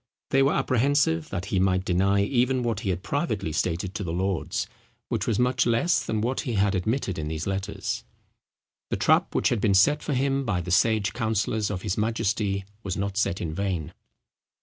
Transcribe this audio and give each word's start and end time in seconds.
They 0.31 0.41
were 0.41 0.53
apprehensive 0.55 1.29
that 1.29 1.45
he 1.53 1.59
might 1.59 1.85
deny 1.85 2.23
even 2.23 2.63
what 2.63 2.79
he 2.79 2.89
had 2.89 3.03
privately 3.03 3.51
stated 3.51 3.93
to 3.93 4.03
the 4.03 4.11
lords, 4.11 4.65
which 5.09 5.27
was 5.27 5.37
much 5.37 5.67
less 5.67 6.03
than 6.03 6.21
what 6.21 6.39
he 6.39 6.53
had 6.53 6.73
admitted 6.73 7.19
in 7.19 7.27
these 7.27 7.45
letters. 7.45 8.03
The 8.89 8.97
trap 8.97 9.35
which 9.35 9.49
had 9.49 9.61
been 9.61 9.75
set 9.75 10.01
for 10.01 10.15
him 10.15 10.43
by 10.43 10.59
the 10.59 10.71
sage 10.71 11.13
counsellors 11.13 11.69
of 11.69 11.83
his 11.83 11.99
majesty 11.99 12.65
was 12.81 12.97
not 12.97 13.15
set 13.15 13.39
in 13.41 13.53
vain. 13.53 13.93